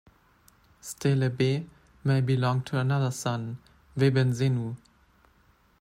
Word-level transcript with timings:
Stele 0.81 1.29
B 1.29 1.69
may 2.03 2.21
belong 2.21 2.63
to 2.63 2.79
another 2.79 3.11
son, 3.11 3.59
Webensenu. 3.95 4.75